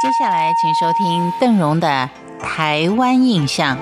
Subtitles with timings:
[0.00, 2.08] 接下来，请收听邓荣的
[2.40, 3.76] 《台湾印象》。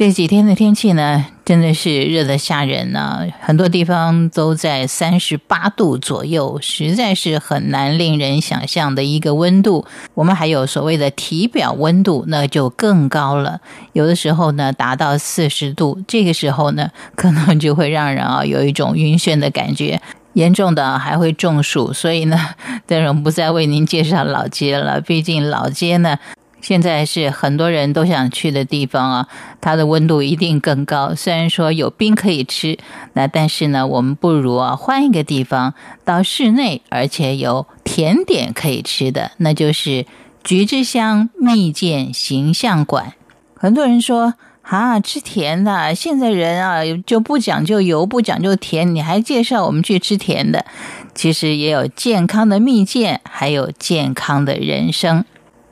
[0.00, 9.84] 这几天的天气呢，真的是热得吓人呢，很多地方都在三十八度左右，实在是很难令人想象的一个温度。
[10.14, 13.60] 我们还有所谓的体表温度，那就更高了，
[13.92, 20.00] 有的时候呢达到四十度，这个时候呢，可能就会让人啊有一种晕眩的感觉，
[20.32, 21.92] 严重的还会中暑。
[21.92, 22.38] 所以呢，
[22.88, 26.18] 邓荣不再为您介绍老街了，毕竟老街呢。
[26.60, 29.28] 现在是很多人都想去的地方啊，
[29.60, 31.14] 它的温度一定更高。
[31.14, 32.78] 虽然说有冰可以吃，
[33.14, 40.06] 那但是呢，我们不如啊换一个地方，到室内，而且有甜点可以吃的，那就是
[40.44, 43.14] 菊之乡蜜饯形象馆。
[43.54, 50.64] 很多人说啊，吃甜的，现在人啊就不讲究油，不讲究甜，你还介绍我们去吃甜的？
[51.12, 55.24] 其实也有健康的蜜饯，还有健康的人生。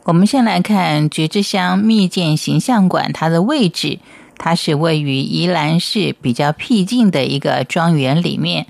[0.08, 3.98] 我们先来看菊之乡蜜饯形象馆，它的位置，
[4.38, 8.68] 它是位于宜兰市比较僻静的一个庄园里面。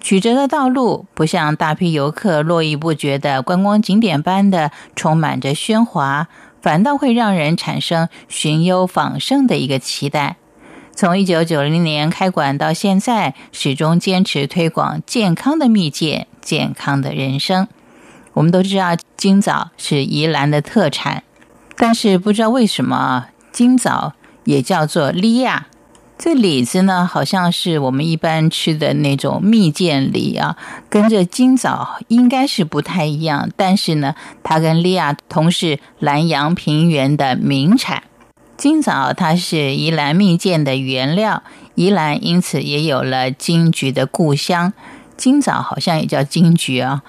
[0.00, 6.28] 曲折的道路不像大批游客络绎不绝的观光景点般的充满着喧哗，
[6.62, 10.36] 反倒会让人产生寻幽访胜的一个期待。
[10.94, 17.66] 从一九九零年开馆到现在，始终坚持推广健康的蜜饯、健康的人生。
[18.38, 21.24] 我们都知道金枣是宜兰的特产，
[21.76, 24.12] 但是不知道为什么金枣
[24.44, 25.66] 也叫做梨呀。
[26.16, 30.56] 这李子呢，好像是我们一般吃的那种蜜饯梨啊，
[30.88, 33.50] 跟这金枣应该是不太一样。
[33.56, 38.04] 但是呢，它跟梨亚同是南阳平原的名产。
[38.56, 41.42] 金枣它是宜兰蜜饯的原料，
[41.74, 44.72] 宜兰因此也有了金桔的故乡。
[45.16, 47.02] 金枣好像也叫金桔啊。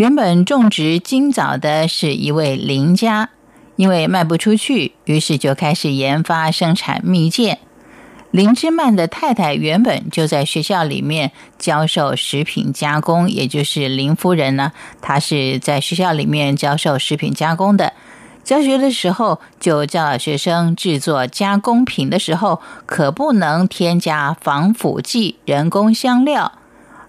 [0.00, 3.28] 原本种植金枣的是一位林家，
[3.76, 7.58] 因为卖不出去，于是就开始研发生产蜜饯。
[8.30, 14.72] 林之曼的太太原本就在学校里面教授食品加工，也就是林夫人呢，
[15.02, 17.92] 她是在学校里面教授食品加工的。
[18.42, 26.52] 教学的时候就教学生制作加工品的时候，可不能添加防腐剂、人工香料。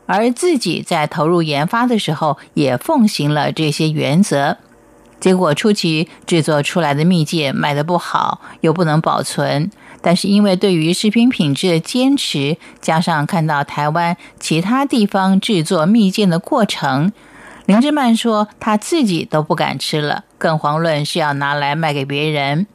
[0.06, 4.57] 而自己在投入研发的时候，也奉行了这些原则。
[5.19, 9.69] 结果初期制作出来的蜜饯卖得不好，又不能保存。
[10.01, 17.13] 但是因为对于食品品质的坚持，加上看到台湾其他地方制作蜜饯的过程，
[17.68, 22.66] 林志曼说他自己都不敢吃了，更遑论是要拿来卖给别人。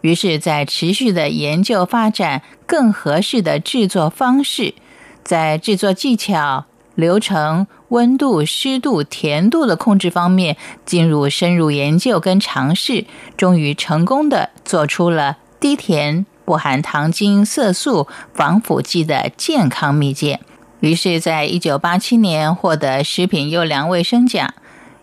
[0.00, 4.74] 于是，在持续的研究发展更合适的制作方式，
[5.22, 6.66] 在制作技巧。
[6.94, 20.38] 流程、温度、湿度、甜度的控制方面进入深入研究跟尝试，终于成功的做出了低甜、不含糖精、色素、防腐剂的健康蜜饯。
[20.80, 24.52] 于是，在一九八七年获得食品优良卫生奖。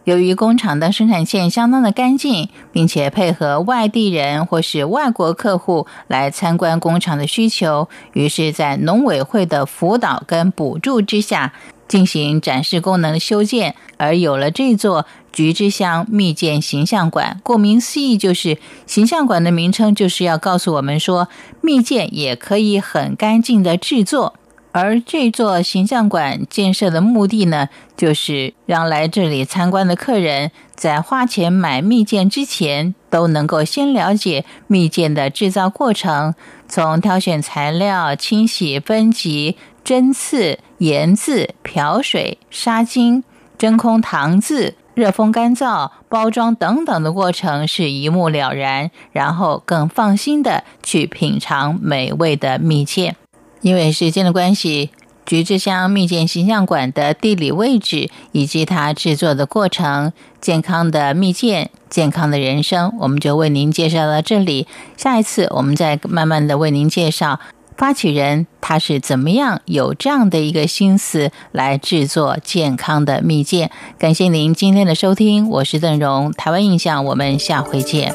[0.04, 11.54] 由于工厂的生产线相当的干净，并且配合外地人或是外国客户来参观工厂的需求，于是，在农委会的辅导跟补助之下。
[11.90, 17.42] 进行展示功能修建，而有了这座菊之乡蜜饯形象馆。
[17.42, 21.30] 顾名思义，就是形象馆的名称，就是要告诉我们说，
[21.62, 24.36] 蜜饯也可以很干净的制作。
[24.72, 36.36] 而这座形象馆建设的目的呢，就是让来这里参观的客人在花钱买蜜饯之前，都能够先了解蜜饯的制造过程，
[36.68, 39.58] 从挑选材料、清洗、分级。
[39.82, 43.24] 针刺、研渍、漂水、杀精、
[43.58, 53.16] 真空糖渍、热风干燥、包装等等的过程是一目了然，然后更放心的去品尝美味的蜜饯。
[53.62, 54.90] 因为时间的关系，
[55.26, 60.12] 橘之乡蜜饯形象馆的地理位置以及它制作的过程，
[60.42, 64.68] 健康的蜜饯、健康的人生，我们就为您介绍到这里。
[64.98, 67.40] 下一次我们再慢慢的为您介绍。
[67.78, 73.70] 发起人他是怎么样有这样的一个心思来制作健康的蜜饯？
[73.98, 78.14] 感谢您今天的收听，我是邓荣，台湾印象，我们下回见。